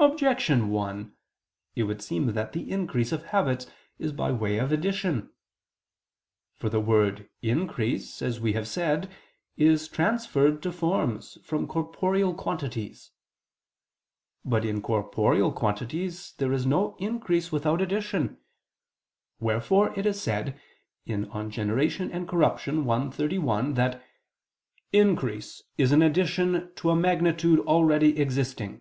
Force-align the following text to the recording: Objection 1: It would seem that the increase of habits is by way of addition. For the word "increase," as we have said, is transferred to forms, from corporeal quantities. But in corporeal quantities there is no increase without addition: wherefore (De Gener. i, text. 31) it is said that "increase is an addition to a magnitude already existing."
Objection 0.00 0.70
1: 0.70 1.12
It 1.74 1.82
would 1.82 2.00
seem 2.00 2.32
that 2.32 2.52
the 2.52 2.70
increase 2.70 3.10
of 3.10 3.24
habits 3.26 3.66
is 3.98 4.12
by 4.12 4.30
way 4.30 4.56
of 4.58 4.70
addition. 4.72 5.30
For 6.56 6.70
the 6.70 6.80
word 6.80 7.28
"increase," 7.42 8.22
as 8.22 8.40
we 8.40 8.52
have 8.54 8.66
said, 8.68 9.10
is 9.56 9.88
transferred 9.88 10.62
to 10.62 10.72
forms, 10.72 11.36
from 11.44 11.66
corporeal 11.66 12.32
quantities. 12.32 13.10
But 14.44 14.64
in 14.64 14.82
corporeal 14.82 15.52
quantities 15.52 16.32
there 16.38 16.52
is 16.52 16.64
no 16.64 16.94
increase 16.98 17.50
without 17.50 17.82
addition: 17.82 18.38
wherefore 19.40 19.90
(De 19.90 19.94
Gener. 19.94 19.98
i, 19.98 20.02
text. 20.02 20.24
31) 20.24 20.36
it 20.36 20.42
is 20.46 21.26
said 21.28 22.14
that 23.76 24.04
"increase 24.92 25.62
is 25.76 25.92
an 25.92 26.02
addition 26.02 26.72
to 26.76 26.90
a 26.90 26.96
magnitude 26.96 27.58
already 27.60 28.18
existing." 28.20 28.80